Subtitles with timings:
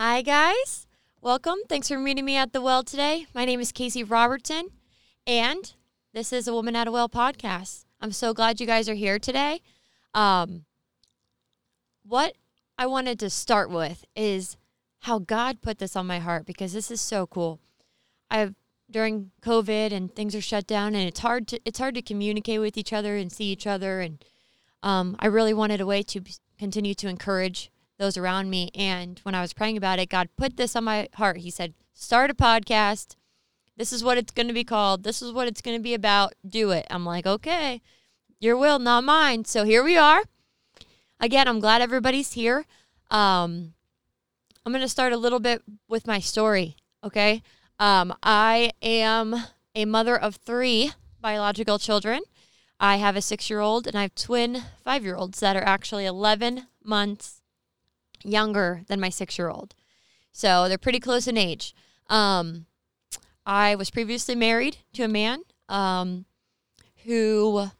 [0.00, 0.86] Hi, guys.
[1.20, 1.56] Welcome.
[1.68, 3.26] Thanks for meeting me at the well today.
[3.34, 4.68] My name is Kasey Robertson,
[5.26, 5.74] and
[6.14, 7.84] this is a Woman at a Well podcast.
[8.00, 9.60] I'm so glad you guys are here today.
[10.14, 10.66] Um,
[12.04, 12.34] what
[12.78, 14.56] I wanted to start with is
[15.00, 17.58] how God put this on my heart because this is so cool.
[18.30, 18.54] I've
[18.88, 22.60] during COVID and things are shut down and it's hard to it's hard to communicate
[22.60, 24.24] with each other and see each other and
[24.80, 26.22] um, I really wanted a way to
[26.56, 28.70] continue to encourage those around me.
[28.74, 31.38] And when I was praying about it, God put this on my heart.
[31.38, 33.16] He said, Start a podcast.
[33.76, 35.02] This is what it's going to be called.
[35.04, 36.34] This is what it's going to be about.
[36.48, 36.86] Do it.
[36.90, 37.82] I'm like, Okay,
[38.40, 39.44] your will, not mine.
[39.44, 40.22] So here we are.
[41.20, 42.64] Again, I'm glad everybody's here.
[43.10, 43.74] Um,
[44.64, 46.76] I'm going to start a little bit with my story.
[47.02, 47.42] Okay.
[47.80, 49.34] Um, I am
[49.74, 52.22] a mother of three biological children.
[52.80, 55.64] I have a six year old and I have twin five year olds that are
[55.64, 57.37] actually 11 months
[58.22, 59.74] younger than my six year old.
[60.32, 61.74] So they're pretty close in age.
[62.08, 62.66] Um,
[63.44, 66.26] I was previously married to a man um,
[67.04, 67.70] who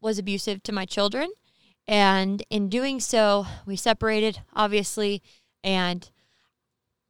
[0.00, 1.30] was abusive to my children.
[1.88, 5.22] And in doing so, we separated, obviously.
[5.62, 6.08] And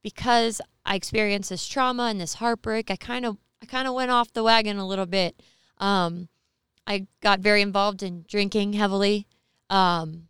[0.02, 4.10] because I experienced this trauma and this heartbreak, I kind of I kind of went
[4.10, 5.42] off the wagon a little bit.
[5.78, 6.28] Um,
[6.86, 9.26] I got very involved in drinking heavily.
[9.70, 10.28] Um,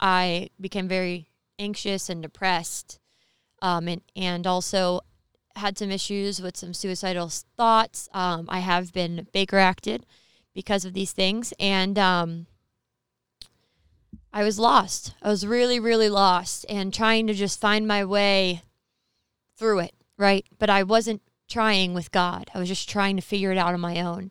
[0.00, 2.98] I became very anxious and depressed,
[3.62, 5.00] um, and and also
[5.56, 8.08] had some issues with some suicidal thoughts.
[8.12, 10.06] Um, I have been Baker acted
[10.54, 12.46] because of these things, and um,
[14.32, 15.14] I was lost.
[15.22, 18.62] I was really, really lost, and trying to just find my way
[19.56, 19.94] through it.
[20.16, 22.50] Right, but I wasn't trying with God.
[22.54, 24.30] I was just trying to figure it out on my own.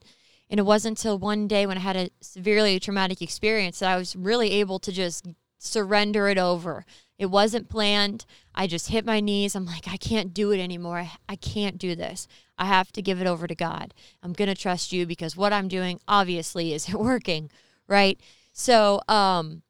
[0.49, 3.97] And it wasn't until one day when I had a severely traumatic experience that I
[3.97, 5.25] was really able to just
[5.57, 6.85] surrender it over.
[7.17, 8.25] It wasn't planned.
[8.53, 9.55] I just hit my knees.
[9.55, 10.99] I'm like, I can't do it anymore.
[10.99, 12.27] I, I can't do this.
[12.57, 13.93] I have to give it over to God.
[14.21, 17.49] I'm going to trust you because what I'm doing obviously isn't working,
[17.87, 18.19] right?
[18.53, 19.63] So, um,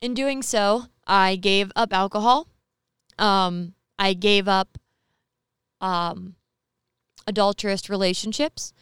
[0.00, 2.48] in doing so, I gave up alcohol.
[3.18, 4.78] Um, I gave up
[5.80, 6.34] um,
[7.26, 8.72] adulterous relationships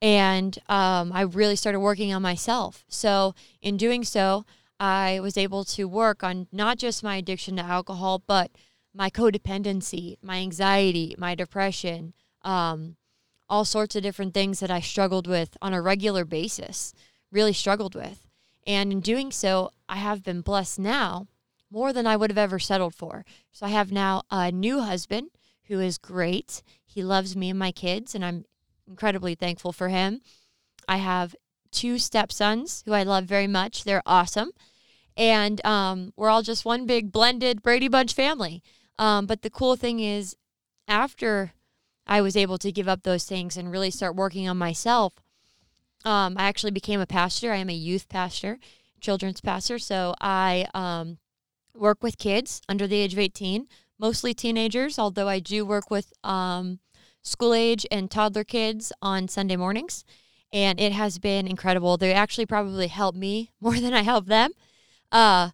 [0.00, 2.84] and um, I really started working on myself.
[2.88, 4.44] So, in doing so,
[4.82, 8.50] I was able to work on not just my addiction to alcohol, but
[8.92, 12.96] my codependency, my anxiety, my depression, um,
[13.48, 16.94] all sorts of different things that I struggled with on a regular basis,
[17.30, 18.26] really struggled with.
[18.66, 21.28] And in doing so, I have been blessed now
[21.70, 23.24] more than I would have ever settled for.
[23.52, 25.30] So I have now a new husband
[25.68, 26.64] who is great.
[26.84, 28.46] He loves me and my kids, and I'm
[28.88, 30.22] incredibly thankful for him.
[30.88, 31.36] I have
[31.70, 33.84] two stepsons who I love very much.
[33.84, 34.50] They're awesome.
[35.16, 38.62] And um, we're all just one big blended Brady Bunch family.
[38.98, 40.36] Um, but the cool thing is,
[40.88, 41.52] after
[42.06, 45.14] I was able to give up those things and really start working on myself,
[46.04, 47.52] um, I actually became a pastor.
[47.52, 48.58] I am a youth pastor,
[49.00, 49.78] children's pastor.
[49.78, 51.18] So I um,
[51.74, 53.66] work with kids under the age of 18,
[53.98, 56.80] mostly teenagers, although I do work with um,
[57.22, 60.04] school age and toddler kids on Sunday mornings.
[60.52, 61.96] And it has been incredible.
[61.96, 64.52] They actually probably help me more than I help them.
[65.12, 65.50] Uh,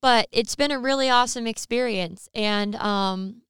[0.00, 2.28] but it's been a really awesome experience.
[2.34, 3.42] And um,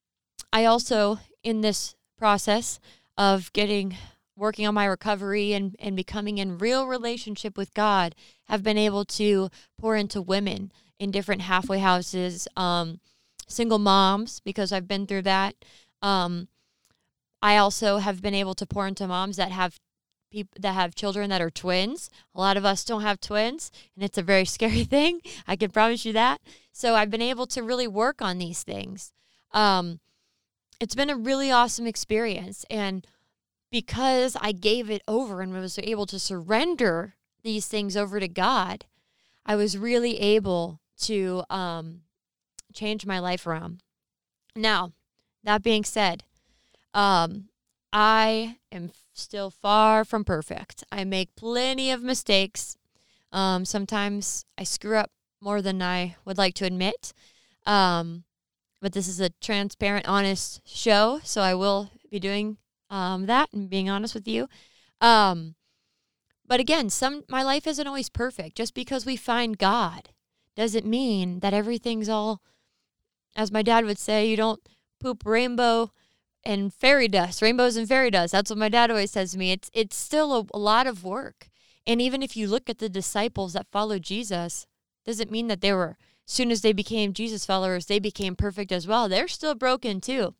[0.52, 2.80] I also, in this process
[3.16, 3.96] of getting
[4.36, 8.14] working on my recovery and, and becoming in real relationship with God,
[8.46, 13.00] have been able to pour into women in different halfway houses, um,
[13.48, 15.56] single moms, because I've been through that.
[16.02, 16.48] Um,
[17.42, 19.80] I also have been able to pour into moms that have
[20.30, 22.10] people that have children that are twins.
[22.34, 25.20] A lot of us don't have twins, and it's a very scary thing.
[25.46, 26.40] I can promise you that.
[26.72, 29.12] So I've been able to really work on these things.
[29.52, 30.00] Um,
[30.80, 33.06] it's been a really awesome experience, and
[33.70, 38.84] because I gave it over and was able to surrender these things over to God,
[39.44, 42.02] I was really able to um,
[42.72, 43.82] change my life around.
[44.54, 44.92] Now,
[45.44, 46.24] that being said,
[46.94, 47.48] um,
[47.92, 50.84] I am still far from perfect.
[50.90, 52.76] I make plenty of mistakes.
[53.32, 55.10] Um, sometimes I screw up
[55.40, 57.12] more than I would like to admit.
[57.66, 58.24] Um,
[58.80, 62.58] but this is a transparent, honest show, so I will be doing
[62.90, 64.48] um, that and being honest with you.
[65.00, 65.54] Um,
[66.46, 68.56] but again, some my life isn't always perfect.
[68.56, 70.10] Just because we find God
[70.56, 72.40] doesn't mean that everything's all,
[73.36, 74.60] as my dad would say, you don't
[75.00, 75.92] poop rainbow
[76.44, 78.32] and fairy dust, rainbows and fairy dust.
[78.32, 79.52] That's what my dad always says to me.
[79.52, 81.48] It's it's still a, a lot of work.
[81.86, 84.66] And even if you look at the disciples that followed Jesus,
[85.06, 85.96] doesn't mean that they were
[86.26, 89.08] soon as they became Jesus followers, they became perfect as well.
[89.08, 90.34] They're still broken too.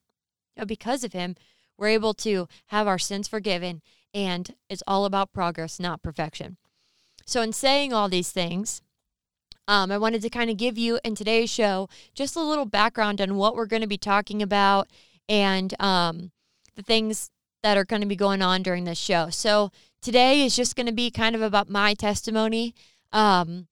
[0.54, 1.36] But because of him,
[1.78, 3.80] we're able to have our sins forgiven,
[4.12, 6.58] and it's all about progress, not perfection.
[7.24, 8.82] So, in saying all these things,
[9.66, 13.20] um, I wanted to kind of give you in today's show just a little background
[13.20, 14.88] on what we're going to be talking about
[15.28, 16.30] and um,
[16.76, 17.30] the things
[17.62, 19.30] that are going to be going on during this show.
[19.30, 19.70] So,
[20.00, 22.75] today is just going to be kind of about my testimony.
[23.12, 23.66] Um,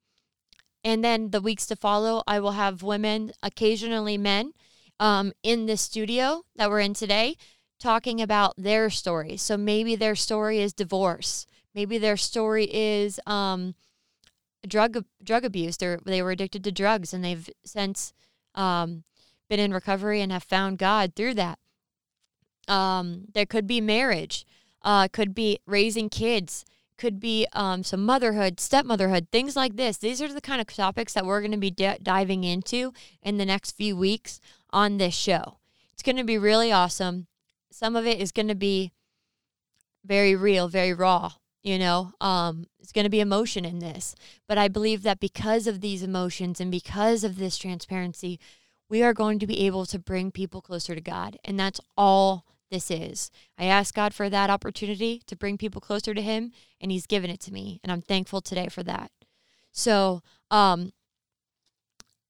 [0.82, 4.52] and then the weeks to follow, I will have women, occasionally men,
[5.00, 7.36] um, in the studio that we're in today
[7.78, 9.36] talking about their story.
[9.36, 11.46] So maybe their story is divorce.
[11.74, 13.74] Maybe their story is um,
[14.66, 15.76] drug drug abuse.
[15.76, 18.12] They they were addicted to drugs and they've since
[18.54, 19.04] um,
[19.48, 21.58] been in recovery and have found God through that.
[22.68, 24.46] Um, there could be marriage.
[24.82, 26.64] Uh, could be raising kids.
[26.96, 29.98] Could be um, some motherhood, stepmotherhood, things like this.
[29.98, 33.36] These are the kind of topics that we're going to be d- diving into in
[33.36, 34.40] the next few weeks
[34.70, 35.58] on this show.
[35.92, 37.26] It's going to be really awesome.
[37.70, 38.92] Some of it is going to be
[40.04, 41.32] very real, very raw
[41.66, 44.14] you know um, it's going to be emotion in this
[44.46, 48.38] but i believe that because of these emotions and because of this transparency
[48.88, 52.44] we are going to be able to bring people closer to god and that's all
[52.70, 56.50] this is i ask god for that opportunity to bring people closer to him
[56.80, 59.10] and he's given it to me and i'm thankful today for that
[59.72, 60.92] so um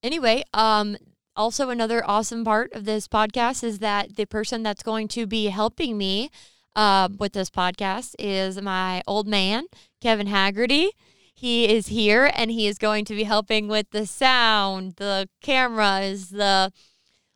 [0.03, 0.97] anyway um
[1.37, 5.47] also another awesome part of this podcast is that the person that's going to be
[5.47, 6.31] helping me
[6.76, 9.64] uh, with this podcast is my old man,
[10.00, 10.91] Kevin Haggerty.
[11.38, 16.31] He is here and he is going to be helping with the sound, the cameras,
[16.31, 16.73] the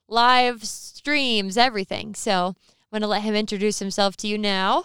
[0.09, 2.15] live streams, everything.
[2.15, 4.85] So I'm going to let him introduce himself to you now.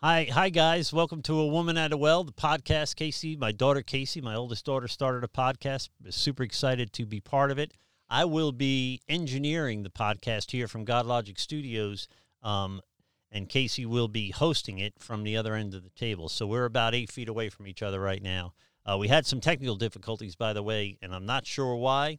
[0.00, 0.90] Hi, hi guys.
[0.90, 2.94] Welcome to A Woman at a Well, the podcast.
[2.94, 5.90] Kasey, my daughter Kasey, my oldest daughter started a podcast.
[6.08, 7.74] Super excited to be part of it.
[8.08, 12.08] I will be engineering the podcast here from God Logic Studios,
[12.42, 12.80] um,
[13.30, 16.28] and Kasey will be hosting it from the other end of the table.
[16.28, 18.54] So we're about eight feet away from each other right now.
[18.84, 22.18] Uh, we had some technical difficulties, by the way, and I'm not sure why.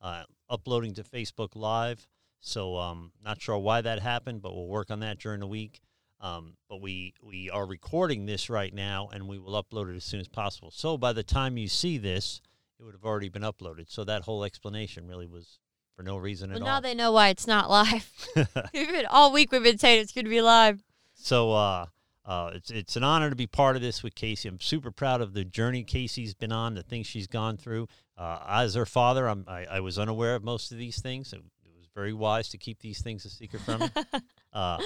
[0.00, 2.06] Uh, uploading to Facebook Live,
[2.40, 5.80] so um, not sure why that happened, but we'll work on that during the week.
[6.20, 10.04] Um, but we we are recording this right now, and we will upload it as
[10.04, 10.70] soon as possible.
[10.70, 12.40] So by the time you see this,
[12.78, 13.90] it would have already been uploaded.
[13.90, 15.58] So that whole explanation really was
[15.98, 16.68] for no reason well, at all.
[16.68, 18.08] Now they know why it's not live.
[19.10, 20.80] all week we've been saying it's going to be live.
[21.14, 21.86] So uh,
[22.24, 24.46] uh, it's it's an honor to be part of this with Kasey.
[24.46, 27.88] I'm super proud of the journey Kasey's been on, the things she's gone through.
[28.16, 31.32] Uh, as her father, I'm, I, I was unaware of most of these things.
[31.32, 33.88] It, it was very wise to keep these things a secret from me.
[34.52, 34.78] uh,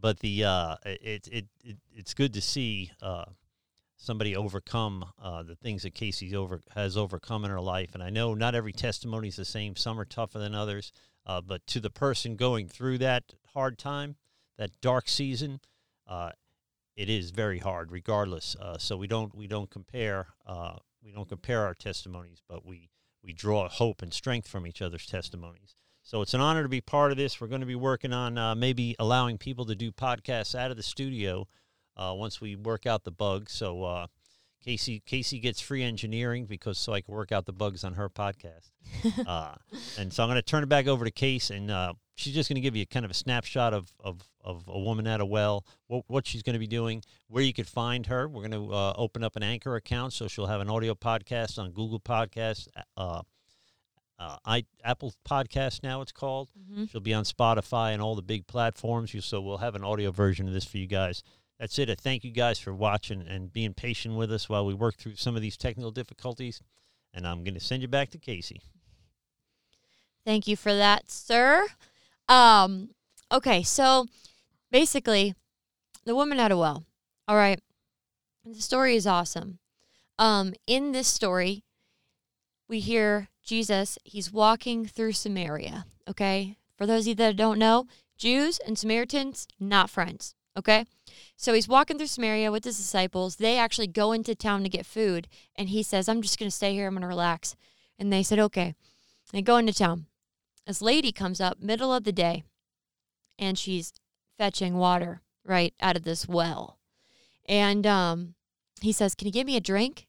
[0.00, 3.26] but the uh, it, it, it it's good to see uh,
[4.00, 7.90] somebody overcome uh, the things that Kasey over has overcome in her life.
[7.94, 9.76] And I know not every testimony is the same.
[9.76, 10.90] Some are tougher than others.
[11.26, 14.16] Uh, but to the person going through that hard time,
[14.56, 15.60] that dark season,
[16.08, 16.30] uh,
[16.96, 18.56] it is very hard, regardless.
[18.56, 22.88] Uh, so we don't we don't compare uh, we don't compare our testimonies, but we
[23.22, 25.76] we draw hope and strength from each other's testimonies.
[26.02, 27.40] So it's an honor to be part of this.
[27.40, 30.78] We're going to be working on uh, maybe allowing people to do podcasts out of
[30.78, 31.46] the studio
[31.96, 33.52] uh, once we work out the bugs.
[33.52, 34.06] So uh,
[34.64, 38.08] Kasey Kasey gets free engineering because so I can work out the bugs on her
[38.08, 38.70] podcast.
[39.26, 39.54] uh,
[39.98, 42.48] and so I'm going to turn it back over to Case, and uh, she's just
[42.48, 45.26] going to give you kind of a snapshot of, of, of a woman at a
[45.26, 48.28] well, what, what she's going to be doing, where you could find her.
[48.28, 51.58] We're going to uh, open up an Anchor account, so she'll have an audio podcast
[51.58, 52.68] on Google Podcasts.
[52.96, 53.22] Uh,
[54.18, 56.50] uh, I, Apple Podcast now it's called.
[56.58, 56.84] Mm-hmm.
[56.86, 59.14] She'll be on Spotify and all the big platforms.
[59.24, 61.22] So we'll have an audio version of this for you guys
[61.60, 61.90] that's it.
[61.90, 65.16] I thank you guys for watching and being patient with us while we work through
[65.16, 66.62] some of these technical difficulties.
[67.12, 68.62] And I'm going to send you back to Kasey.
[70.24, 71.66] Thank you for that, sir.
[72.30, 72.90] Um,
[73.30, 74.06] okay, so
[74.70, 75.34] basically,
[76.06, 76.84] the woman at a well.
[77.28, 77.60] All right,
[78.44, 79.58] the story is awesome.
[80.18, 81.62] Um, in this story,
[82.68, 83.98] we hear Jesus.
[84.04, 85.84] He's walking through Samaria.
[86.08, 87.86] Okay, for those of you that don't know,
[88.16, 90.34] Jews and Samaritans not friends.
[90.56, 90.84] Okay.
[91.36, 93.36] So he's walking through Samaria with his disciples.
[93.36, 95.28] They actually go into town to get food.
[95.56, 96.86] And he says, I'm just going to stay here.
[96.86, 97.56] I'm going to relax.
[97.98, 98.74] And they said, okay.
[99.32, 100.06] They go into town.
[100.66, 102.44] This lady comes up middle of the day
[103.38, 103.92] and she's
[104.38, 106.78] fetching water right out of this well.
[107.48, 108.34] And um,
[108.80, 110.06] he says, Can you give me a drink?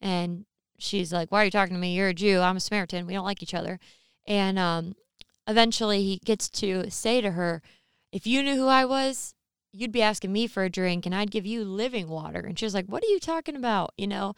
[0.00, 0.44] And
[0.78, 1.94] she's like, Why are you talking to me?
[1.94, 2.40] You're a Jew.
[2.40, 3.06] I'm a Samaritan.
[3.06, 3.78] We don't like each other.
[4.26, 4.94] And um,
[5.46, 7.62] eventually he gets to say to her,
[8.12, 9.34] If you knew who I was,
[9.74, 12.40] you'd be asking me for a drink and I'd give you living water.
[12.40, 13.92] And she was like, What are you talking about?
[13.96, 14.34] You know?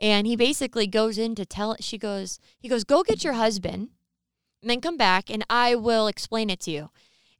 [0.00, 3.88] And he basically goes in to tell she goes, he goes, go get your husband
[4.62, 6.90] and then come back and I will explain it to you.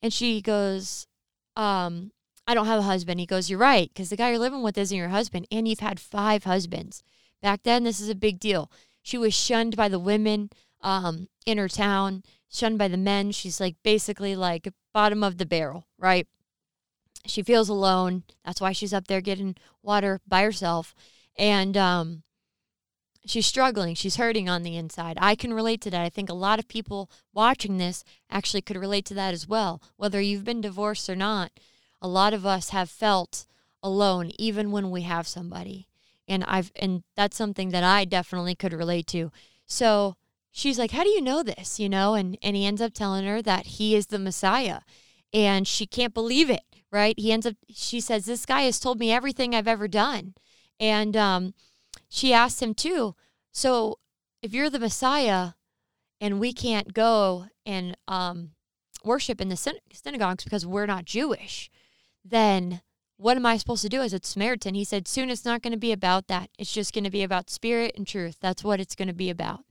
[0.03, 1.07] And she goes,
[1.55, 2.11] um,
[2.49, 3.21] I don't have a husband.
[3.21, 5.81] He goes, You're right, because the guy you're living with isn't your husband, and you've
[5.81, 7.03] had five husbands.
[7.43, 8.71] Back then, this is a big deal.
[9.03, 10.49] She was shunned by the women
[10.81, 13.33] um, in her town, shunned by the men.
[13.33, 16.27] She's like basically like bottom of the barrel, right?
[17.27, 18.25] She feels alone.
[18.45, 20.95] That's why she's up there getting water by herself.
[21.37, 22.23] And um,
[23.27, 23.95] she's struggling.
[23.95, 25.19] She's hurting on the inside.
[25.21, 26.03] I can relate to that.
[26.03, 29.83] I think a lot of people watching this actually could relate to that as well,
[29.97, 31.53] whether you've been divorced or not
[32.01, 33.47] a lot of us have felt
[33.83, 35.87] alone even when we have somebody.
[36.27, 39.33] And I've and that's something that I definitely could relate to.
[39.67, 40.17] So
[40.51, 43.25] she's like, "How do you know this?" you know, and and he ends up telling
[43.27, 44.81] her that he is the Messiah.
[45.33, 47.15] And she can't believe it, right?
[47.19, 50.35] He ends up she says, "This guy has told me everything I've ever done."
[50.81, 51.55] And um
[52.09, 53.15] she asked him too,
[53.53, 53.99] "So
[54.43, 55.51] if you're the Messiah
[56.21, 58.51] and we can't go and um
[59.05, 61.71] worship in the syn- synagogues because we're not Jewish,
[62.25, 62.83] then
[63.17, 64.75] what am I supposed to do as a Samaritan?
[64.75, 66.51] He said, soon it's not going to be about that.
[66.57, 68.37] It's just going to be about spirit and truth.
[68.41, 69.65] That's what it's going to be about.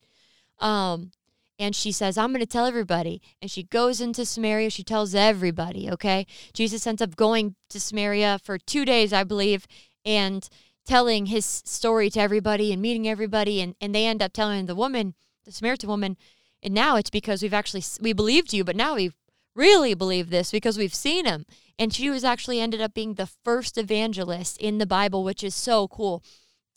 [0.60, 1.12] Um,
[1.60, 3.22] and she says, I'm going to tell everybody.
[3.42, 4.70] And she goes into Samaria.
[4.70, 6.28] She tells everybody, okay?
[6.54, 9.66] Jesus ends up going to Samaria for two days, I believe,
[10.06, 10.48] and
[10.86, 13.62] telling his story to everybody and meeting everybody.
[13.62, 16.18] And, and they end up telling the woman, the Samaritan woman,
[16.62, 19.12] and now it's because we've actually, we believed you, but now we
[19.56, 21.46] really believe this because we've seen him.
[21.80, 25.56] And she was actually ended up being the first evangelist in the Bible, which is
[25.56, 26.24] so cool.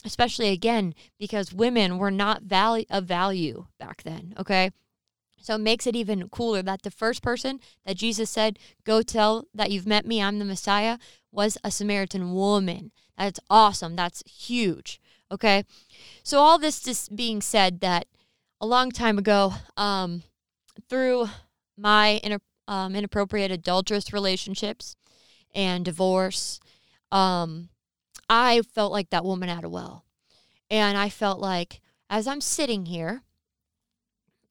[0.03, 4.33] Especially again, because women were not value of value back then.
[4.37, 4.71] Okay.
[5.41, 9.45] So it makes it even cooler that the first person that Jesus said, Go tell
[9.53, 10.97] that you've met me, I'm the Messiah,
[11.31, 12.91] was a Samaritan woman.
[13.17, 13.95] That's awesome.
[13.95, 14.99] That's huge.
[15.31, 15.63] Okay.
[16.23, 18.07] So, all this just being said, that
[18.59, 20.23] a long time ago, um,
[20.89, 21.29] through
[21.77, 24.95] my inner um, inappropriate adulterous relationships
[25.53, 26.59] and divorce.
[27.11, 27.69] Um,
[28.33, 30.05] I felt like that woman at a well.
[30.69, 33.23] And I felt like as I'm sitting here,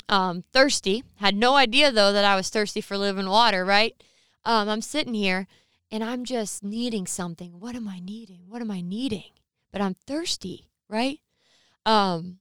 [0.06, 3.94] um, thirsty, had no idea though that I was thirsty for living water, right?
[4.44, 5.46] Um, I'm sitting here
[5.90, 7.58] and I'm just needing something.
[7.58, 8.40] What am I needing?
[8.46, 9.32] What am I needing?
[9.72, 11.20] But I'm thirsty, right?
[11.86, 12.40] Um,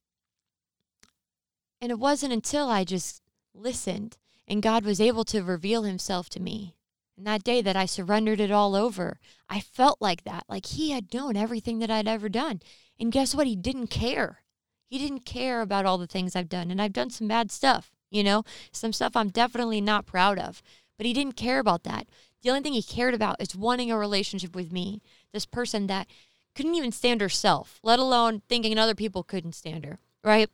[1.80, 3.22] and it wasn't until I just
[3.54, 6.76] listened and God was able to reveal himself to me.
[7.20, 10.92] And that day that I surrendered it all over, I felt like that, like he
[10.92, 12.62] had known everything that I'd ever done.
[12.98, 13.46] And guess what?
[13.46, 14.40] He didn't care.
[14.88, 16.72] He didn't care about all the things I've done.
[16.72, 20.64] And I've done some bad stuff, you know, some stuff I'm definitely not proud of.
[20.96, 22.08] But he didn't care about that.
[22.42, 25.02] The only thing he cared about is wanting a relationship with me,
[25.34, 26.08] this person that
[26.56, 30.50] couldn't even stand herself, let alone thinking other people couldn't stand her, right?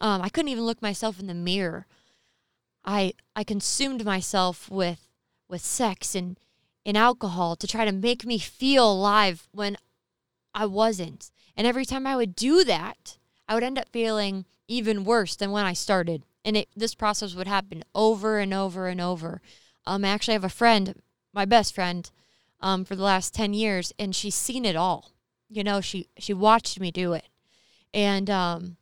[0.00, 1.86] Um, I couldn't even look myself in the mirror
[2.88, 5.07] I I consumed myself with
[5.48, 6.38] with sex and
[6.86, 9.76] and alcohol to try to make me feel alive when
[10.54, 11.30] I wasn't.
[11.54, 15.50] And every time I would do that, I would end up feeling even worse than
[15.50, 16.24] when I started.
[16.44, 19.42] And it, this process would happen over and over and over.
[19.86, 20.94] Um, I actually have a friend,
[21.34, 22.10] my best friend,
[22.60, 25.12] um, for the last ten years, and she's seen it all.
[25.50, 27.28] You know, she she watched me do it,
[27.92, 28.76] and um,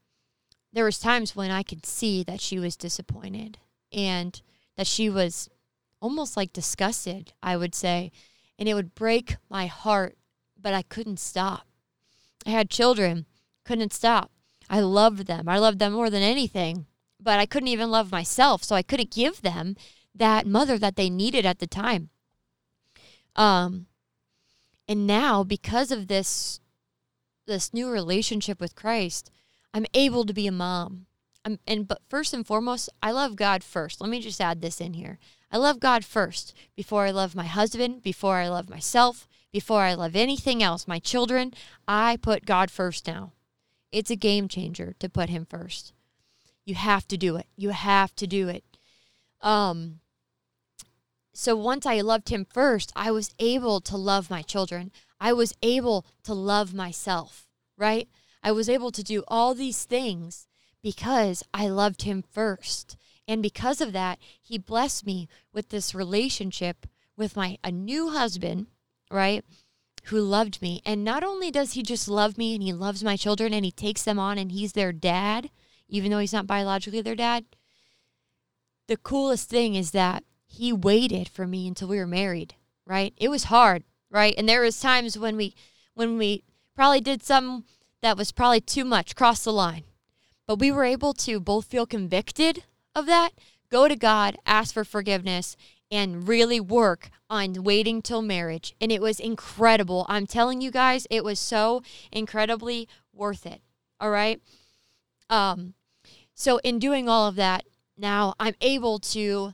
[0.72, 3.58] there was times when I could see that she was disappointed
[3.92, 4.40] and
[4.76, 5.48] that she was
[6.00, 8.12] almost like disgusted, I would say.
[8.58, 10.16] And it would break my heart,
[10.60, 11.66] but I couldn't stop.
[12.46, 13.26] I had children,
[13.64, 14.30] couldn't stop.
[14.68, 15.48] I loved them.
[15.48, 16.86] I loved them more than anything,
[17.20, 18.64] but I couldn't even love myself.
[18.64, 19.76] So I couldn't give them
[20.14, 22.10] that mother that they needed at the time.
[23.34, 23.86] Um,
[24.88, 26.60] and now because of this
[27.46, 29.30] this new relationship with Christ,
[29.72, 31.06] I'm able to be a mom.
[31.44, 34.00] I'm, and but first and foremost, I love God first.
[34.00, 35.20] Let me just add this in here.
[35.50, 39.94] I love God first before I love my husband, before I love myself, before I
[39.94, 41.54] love anything else, my children.
[41.86, 43.32] I put God first now.
[43.92, 45.92] It's a game changer to put him first.
[46.64, 47.46] You have to do it.
[47.56, 48.64] You have to do it.
[49.40, 50.00] Um
[51.32, 54.90] so once I loved him first, I was able to love my children.
[55.20, 58.08] I was able to love myself, right?
[58.42, 60.46] I was able to do all these things
[60.82, 62.96] because I loved him first.
[63.28, 68.66] And because of that, he blessed me with this relationship with my a new husband,
[69.10, 69.44] right?
[70.04, 70.80] Who loved me.
[70.86, 73.72] And not only does he just love me and he loves my children and he
[73.72, 75.50] takes them on and he's their dad,
[75.88, 77.44] even though he's not biologically their dad.
[78.86, 82.54] The coolest thing is that he waited for me until we were married,
[82.86, 83.12] right?
[83.16, 84.34] It was hard, right?
[84.38, 85.54] And there was times when we
[85.94, 87.64] when we probably did some
[88.02, 89.84] that was probably too much, crossed the line.
[90.46, 92.62] But we were able to both feel convicted
[92.96, 93.30] of that,
[93.70, 95.56] go to God, ask for forgiveness,
[95.90, 98.74] and really work on waiting till marriage.
[98.80, 100.06] And it was incredible.
[100.08, 103.60] I'm telling you guys, it was so incredibly worth it.
[104.00, 104.40] All right.
[105.30, 105.74] Um,
[106.34, 107.64] so in doing all of that,
[107.96, 109.52] now I'm able to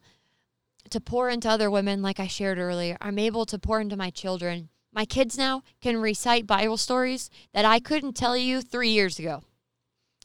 [0.91, 2.99] to pour into other women like I shared earlier.
[3.01, 4.69] I'm able to pour into my children.
[4.93, 9.43] My kids now can recite Bible stories that I couldn't tell you 3 years ago.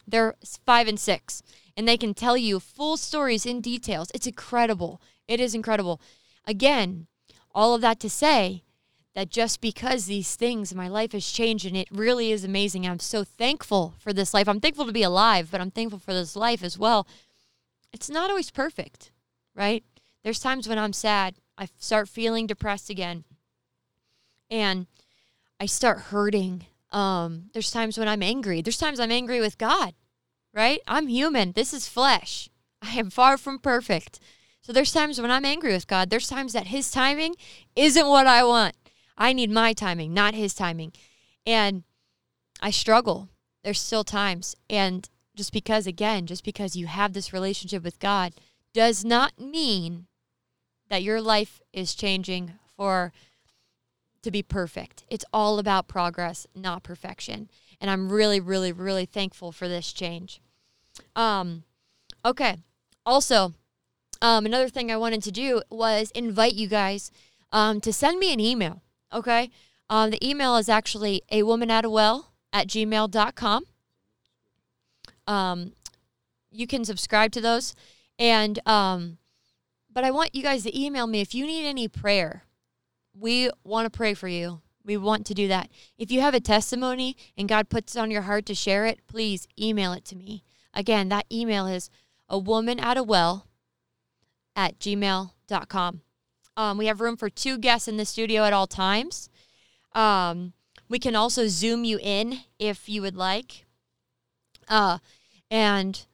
[0.07, 0.35] They're
[0.65, 1.43] 5 and 6
[1.75, 4.09] and they can tell you full stories in details.
[4.13, 4.99] It's incredible.
[5.27, 6.01] It is incredible.
[6.45, 7.07] Again,
[7.53, 8.63] all of that to say
[9.13, 12.87] that just because these things my life has changed and it really is amazing.
[12.87, 14.47] I'm so thankful for this life.
[14.47, 17.07] I'm thankful to be alive, but I'm thankful for this life as well.
[17.91, 19.11] It's not always perfect,
[19.55, 19.83] right?
[20.23, 21.35] There's times when I'm sad.
[21.57, 23.23] I start feeling depressed again.
[24.49, 24.87] And
[25.59, 26.65] I start hurting.
[26.97, 28.63] Um, there's times when I'm angry.
[28.63, 29.93] There's times I'm angry with God,
[30.51, 30.79] right?
[30.87, 31.51] I'm human.
[31.51, 32.49] This is flesh.
[32.81, 34.19] I am far from perfect.
[34.61, 36.09] So there's times when I'm angry with God.
[36.09, 37.35] There's times that his timing
[37.75, 38.75] isn't what I want.
[39.15, 40.91] I need my timing, not his timing.
[41.45, 41.83] And
[42.63, 43.29] I struggle.
[43.63, 44.55] There's still times.
[44.67, 48.33] And just because, again, just because you have this relationship with God
[48.73, 50.07] does not mean
[50.89, 53.13] that your life is changing for
[54.21, 55.03] to be perfect.
[55.09, 57.49] It's all about progress, not perfection.
[57.79, 60.41] And I'm really, really, really thankful for this change.
[61.15, 61.63] Um,
[62.25, 62.57] okay.
[63.05, 63.53] Also,
[64.21, 67.11] um, another thing I wanted to do was invite you guys
[67.51, 68.81] um, to send me an email.
[69.13, 69.49] Okay.
[69.89, 73.63] Um, the email is actually a woman at a well at gmail.com.
[75.27, 75.73] Um,
[76.51, 77.75] you can subscribe to those.
[78.19, 79.17] And, um,
[79.93, 82.43] but I want you guys to email me if you need any prayer.
[83.19, 84.61] We want to pray for you.
[84.83, 85.69] We want to do that.
[85.97, 89.05] If you have a testimony and God puts it on your heart to share it,
[89.07, 90.43] please email it to me.
[90.73, 91.89] Again, that email is
[92.29, 93.47] a woman at a well
[94.55, 96.01] at gmail.com.
[96.55, 99.29] Um, we have room for two guests in the studio at all times.
[99.93, 100.53] Um,
[100.89, 103.65] we can also zoom you in if you would like.
[104.67, 104.99] Uh,
[105.51, 106.05] and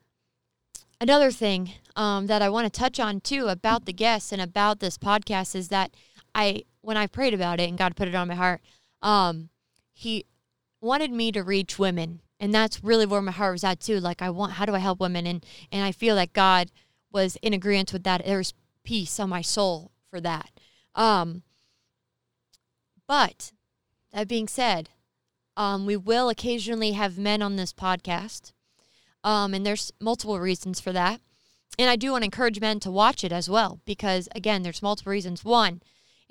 [1.00, 4.80] another thing um, that I want to touch on too about the guests and about
[4.80, 5.92] this podcast is that
[6.36, 8.62] I, when I prayed about it and God put it on my heart,
[9.02, 9.50] um,
[9.94, 10.26] He
[10.82, 14.00] wanted me to reach women, and that's really where my heart was at too.
[14.00, 15.26] Like I want, how do I help women?
[15.26, 16.72] And and I feel that God
[17.12, 18.26] was in agreement with that.
[18.26, 20.50] There's peace on my soul for that.
[20.96, 21.44] Um,
[23.08, 23.52] but
[24.12, 24.90] that being said,
[25.56, 28.52] um, we will occasionally have men on this podcast.
[29.24, 31.22] Um, and there's multiple reasons for that.
[31.80, 34.82] And I do want to encourage men to watch it as well, because again, there's
[34.82, 35.44] multiple reasons.
[35.44, 35.82] One,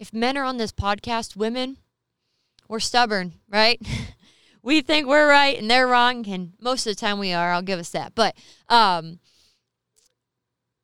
[0.03, 1.77] if men are on this podcast, women,
[2.67, 3.81] we're stubborn, right?
[4.63, 7.53] we think we're right and they're wrong, and most of the time we are.
[7.53, 8.13] I'll give us that.
[8.17, 8.35] But
[8.69, 9.21] um,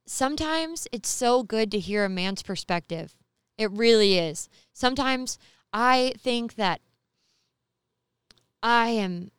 [0.06, 3.16] sometimes it's so good to hear a man's perspective.
[3.56, 4.48] It really is.
[4.72, 5.36] Sometimes
[5.72, 6.80] I think that
[8.62, 9.32] I am,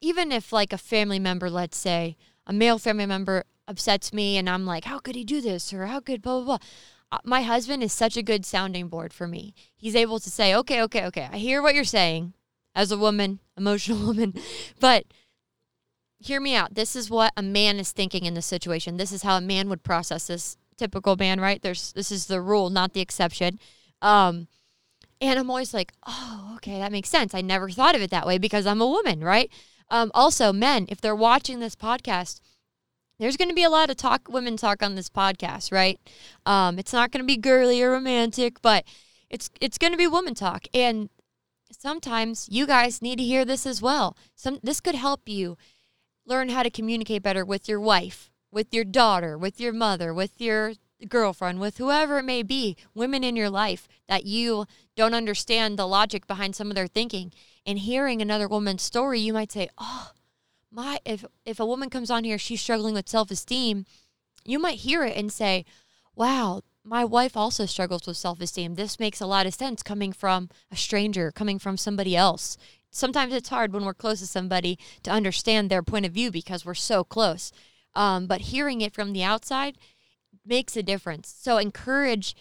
[0.00, 4.48] even if like a family member, let's say, a male family member upsets me and
[4.48, 5.72] I'm like, how could he do this?
[5.72, 6.66] Or how could blah, blah, blah.
[7.24, 9.54] My husband is such a good sounding board for me.
[9.76, 12.34] He's able to say, okay, okay, okay, I hear what you're saying
[12.74, 14.34] as a woman, emotional woman,
[14.78, 15.04] but
[16.18, 16.74] hear me out.
[16.74, 18.96] This is what a man is thinking in this situation.
[18.96, 20.56] This is how a man would process this.
[20.76, 21.60] Typical man, right?
[21.60, 23.58] There's this is the rule, not the exception.
[24.00, 24.46] Um,
[25.20, 27.34] and I'm always like, oh, okay, that makes sense.
[27.34, 29.50] I never thought of it that way because I'm a woman, right?
[29.90, 32.40] Um, also, men, if they're watching this podcast,
[33.18, 35.98] there's going to be a lot of talk, women talk on this podcast, right?
[36.46, 38.84] Um, it's not going to be girly or romantic, but
[39.30, 41.10] it's it's going to be woman talk, and
[41.70, 44.16] sometimes you guys need to hear this as well.
[44.34, 45.56] Some this could help you
[46.26, 50.40] learn how to communicate better with your wife, with your daughter, with your mother, with
[50.40, 50.74] your
[51.08, 55.86] girlfriend, with whoever it may be, women in your life that you don't understand the
[55.86, 57.32] logic behind some of their thinking.
[57.64, 60.10] And hearing another woman's story, you might say, "Oh,
[60.70, 63.86] my if if a woman comes on here, she's struggling with self-esteem."
[64.44, 65.64] You might hear it and say,
[66.14, 68.74] "Wow, my wife also struggles with self-esteem.
[68.74, 72.56] This makes a lot of sense coming from a stranger, coming from somebody else
[72.90, 76.64] sometimes it's hard when we're close to somebody to understand their point of view because
[76.64, 77.52] we're so close.
[77.94, 79.78] Um, but hearing it from the outside
[80.44, 81.34] makes a difference.
[81.38, 82.34] So encourage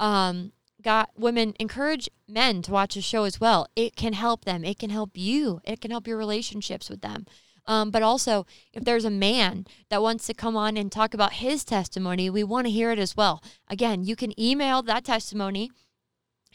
[0.00, 3.66] um, got women encourage men to watch the show as well.
[3.76, 4.64] It can help them.
[4.64, 5.60] It can help you.
[5.64, 7.26] It can help your relationships with them.
[7.66, 11.34] Um, but also, if there's a man that wants to come on and talk about
[11.34, 13.42] his testimony, we want to hear it as well.
[13.68, 15.70] Again, you can email that testimony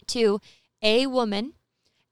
[0.07, 0.39] to
[0.81, 1.53] a woman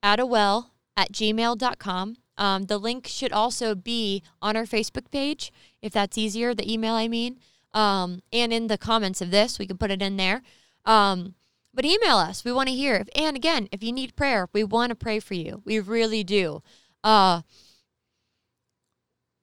[0.02, 2.18] at a well at gmail.com.
[2.40, 6.94] Um, the link should also be on our Facebook page, if that's easier, the email,
[6.94, 7.40] I mean.
[7.74, 10.42] Um, and in the comments of this, we can put it in there.
[10.86, 11.36] Um,
[11.74, 12.44] but email us.
[12.44, 13.06] We want to hear.
[13.16, 15.62] And again, if you need prayer, we want to pray for you.
[15.64, 16.64] We really do.
[17.04, 17.42] Uh,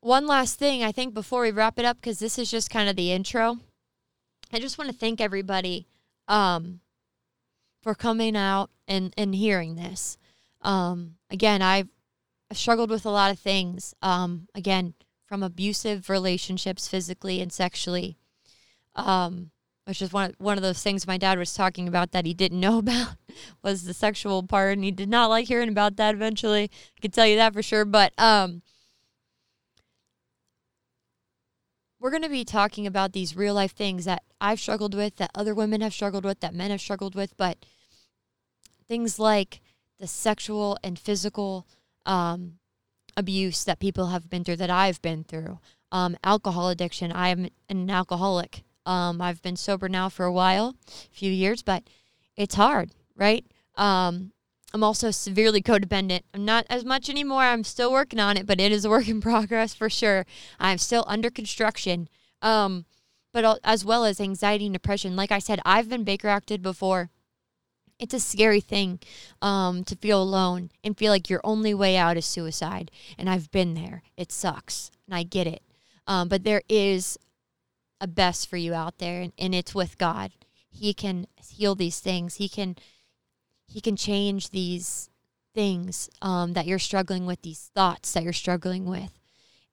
[0.05, 2.91] one last thing, I think, before we wrap it up, because this is just kind
[2.91, 3.59] of the intro.
[4.53, 5.89] I just want to thank everybody
[6.29, 6.81] um,
[7.83, 10.19] for coming out and, and hearing this.
[10.61, 11.89] Um, again, I've,
[12.51, 13.95] I've struggled with a lot of things.
[14.03, 14.93] Um, again,
[15.27, 18.19] from abusive relationships, physically and sexually,
[18.95, 19.53] um,
[19.87, 22.35] which is one of, one of those things my dad was talking about that he
[22.35, 23.17] didn't know about
[23.63, 26.15] was the sexual part, and he did not like hearing about that.
[26.15, 27.87] Eventually, I can tell you that for sure.
[27.87, 28.61] But um,
[32.05, 35.31] we're going to be talking about these real life things that I've struggled with, that
[35.35, 37.65] other women have struggled with, that men have struggled with, but
[38.87, 39.63] things like
[39.99, 41.67] the sexual and physical
[42.05, 42.59] um,
[43.17, 45.61] abuse that people have been through, that I've been through,
[45.93, 47.11] um, alcohol addiction.
[47.11, 48.65] I am an alcoholic.
[48.85, 51.85] Um, I've been sober now for a while, a few years, but
[52.37, 53.47] it's hard, right?
[53.77, 54.34] Um,
[54.75, 56.23] I'm also severely codependent.
[56.35, 57.43] I'm not as much anymore.
[57.43, 60.27] I'm still working on it, but it is a work in progress for sure.
[60.59, 62.09] I'm still under construction.
[62.43, 62.85] Um,
[63.33, 65.15] but as well as anxiety and depression.
[65.15, 67.11] Like I said, I've been Baker acted before.
[68.01, 68.99] It's a scary thing
[69.41, 72.91] um, to feel alone and feel like your only way out is suicide.
[73.17, 74.03] And I've been there.
[74.17, 75.63] It sucks, and I get it.
[76.09, 77.17] Um, but there is
[78.01, 80.33] a best for you out there, and, and it's with God.
[80.69, 82.37] He can heal these things.
[82.37, 82.77] He can
[83.75, 85.11] he can change these
[85.53, 89.19] things um, that you're struggling with, these thoughts that you're struggling with.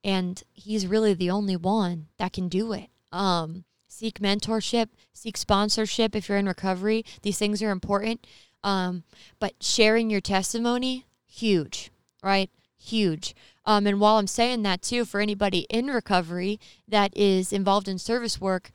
[0.04, 2.90] And he's really the only one that can do it.
[3.12, 7.06] Um, seek mentorship, seek sponsorship if you're in recovery.
[7.22, 8.26] These things are important.
[8.64, 9.04] Um,
[9.40, 11.92] but sharing your testimony, huge,
[12.24, 12.50] right?
[12.80, 13.36] Huge.
[13.68, 18.00] Um, and while I'm saying that too, for anybody in recovery that is involved in
[18.00, 18.72] service work,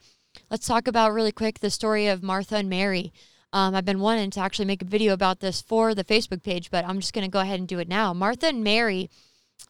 [0.49, 3.11] let's talk about really quick the story of Martha and Mary.
[3.53, 6.69] Um, I've been wanting to actually make a video about this for the Facebook page,
[6.69, 8.13] but I'm just going to go ahead and do it now.
[8.13, 9.09] Martha and Mary,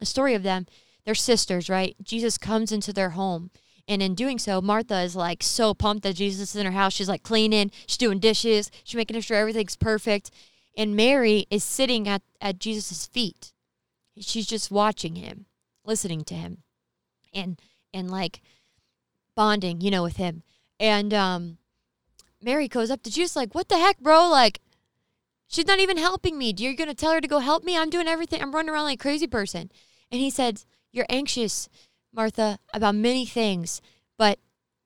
[0.00, 0.66] the story of them,
[1.04, 1.96] they're sisters, right?
[2.02, 3.50] Jesus comes into their home.
[3.86, 6.92] And in doing so, Martha is like so pumped that Jesus is in her house.
[6.92, 10.30] She's like cleaning, she's doing dishes, she's making sure everything's perfect.
[10.76, 13.52] And Mary is sitting at, at Jesus' feet.
[14.18, 15.46] She's just watching him,
[15.84, 16.58] listening to him,
[17.32, 17.60] and
[17.94, 18.42] and like
[19.34, 20.42] bonding, you know, with him.
[20.78, 21.57] And um
[22.42, 24.28] Mary goes up to Jesus like, "What the heck, bro?
[24.28, 24.60] Like,
[25.46, 26.52] she's not even helping me.
[26.52, 27.76] Do You're gonna tell her to go help me?
[27.76, 28.40] I'm doing everything.
[28.40, 29.70] I'm running around like a crazy person."
[30.10, 31.68] And he said, "You're anxious,
[32.12, 33.80] Martha, about many things,
[34.16, 34.38] but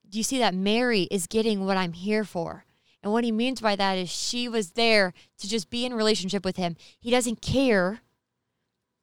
[0.08, 2.64] do you see that Mary is getting what I'm here for?"
[3.02, 6.44] And what he means by that is she was there to just be in relationship
[6.44, 6.76] with him.
[7.00, 8.02] He doesn't care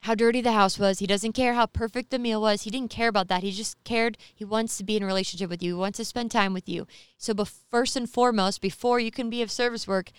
[0.01, 0.99] how dirty the house was.
[0.99, 2.61] He doesn't care how perfect the meal was.
[2.61, 3.43] He didn't care about that.
[3.43, 4.17] He just cared.
[4.33, 5.75] He wants to be in a relationship with you.
[5.75, 6.87] He wants to spend time with you.
[7.17, 7.33] So,
[7.69, 10.11] first and foremost, before you can be of service work,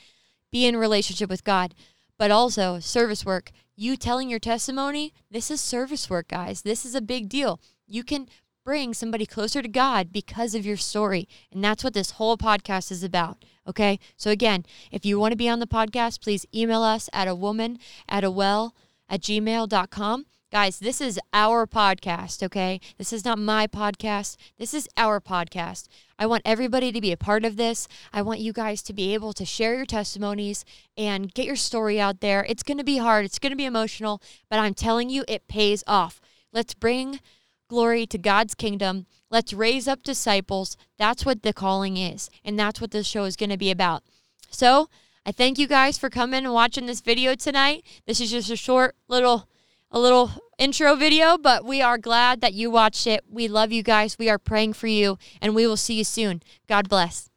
[0.51, 1.75] be in relationship with God.
[2.19, 6.62] But also, service work, you telling your testimony, this is service work, guys.
[6.62, 7.59] This is a big deal.
[7.87, 8.29] You can
[8.62, 11.27] bring somebody closer to God because of your story.
[11.51, 13.43] And that's what this whole podcast is about.
[13.66, 13.99] Okay.
[14.19, 17.35] So, again, if you want to be on the podcast, please email us at a
[17.35, 18.75] woman at a well
[19.11, 20.25] at gmail.com.
[20.53, 22.81] Guys, this is our podcast, okay?
[22.99, 24.37] This is not my podcast.
[24.59, 25.87] This is our podcast.
[26.18, 27.87] I want everybody to be a part of this.
[28.12, 30.64] I want you guys to be able to share your testimonies
[30.96, 32.44] and get your story out there.
[32.49, 35.46] It's going to be hard, it's going to be emotional, but I'm telling you, it
[35.46, 36.20] pays off.
[36.53, 37.20] Let's bring
[37.68, 39.07] glory to God's kingdom.
[39.31, 40.77] Let's raise up disciples.
[40.99, 44.03] That's what the calling is, and that's what this show is going to be about.
[44.51, 44.88] So,
[45.26, 47.85] I thank you guys for coming and watching this video tonight.
[48.06, 49.48] This is just a short little
[49.92, 53.24] a little intro video, but we are glad that you watched it.
[53.28, 54.18] We love you guys.
[54.18, 56.42] We are praying for you, and we will see you soon.
[56.68, 57.30] God bless.